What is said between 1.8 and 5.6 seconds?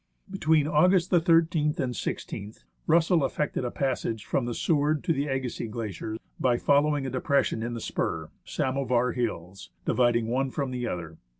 i6th, Russell effected a passage from the "Seward" to the" Agassi